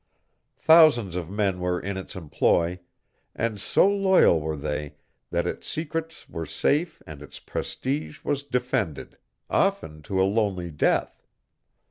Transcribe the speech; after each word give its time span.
Thousands 0.57 1.15
of 1.15 1.29
men 1.29 1.59
were 1.59 1.79
in 1.79 1.95
its 1.95 2.15
employ, 2.15 2.79
and 3.35 3.61
so 3.61 3.87
loyal 3.87 4.41
were 4.41 4.55
they 4.57 4.95
that 5.29 5.45
its 5.45 5.67
secrets 5.67 6.27
were 6.27 6.47
safe 6.47 7.03
and 7.05 7.21
its 7.21 7.37
prestige 7.37 8.23
was 8.23 8.41
defended, 8.41 9.19
often 9.47 10.01
to 10.01 10.19
a 10.19 10.25
lonely 10.25 10.71
death. 10.71 11.21